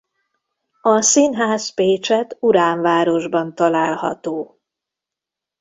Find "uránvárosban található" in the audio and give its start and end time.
2.39-4.59